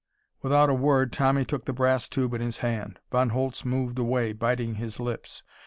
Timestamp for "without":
0.41-0.67